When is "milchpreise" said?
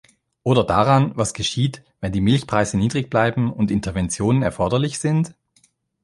2.21-2.75